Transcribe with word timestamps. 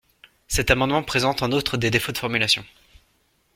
Cet 0.47 0.71
amendement 0.71 1.03
présente 1.03 1.43
en 1.43 1.51
outre 1.51 1.77
des 1.77 1.91
défauts 1.91 2.11
de 2.11 2.17
formulation. 2.17 2.65